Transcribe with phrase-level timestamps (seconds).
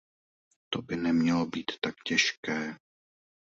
[0.71, 2.75] To by nemělo být tak těžké.